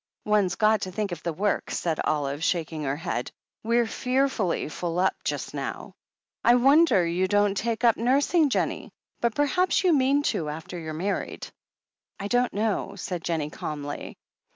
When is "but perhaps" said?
9.21-9.83